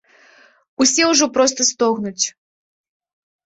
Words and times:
Усе 0.85 1.03
ўжо 1.11 1.29
проста 1.37 1.67
стогнуць. 1.71 2.25